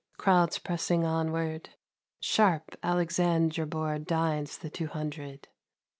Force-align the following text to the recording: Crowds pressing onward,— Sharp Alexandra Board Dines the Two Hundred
Crowds 0.17 0.57
pressing 0.57 1.05
onward,— 1.05 1.75
Sharp 2.19 2.75
Alexandra 2.81 3.67
Board 3.67 4.07
Dines 4.07 4.57
the 4.57 4.69
Two 4.71 4.87
Hundred 4.87 5.47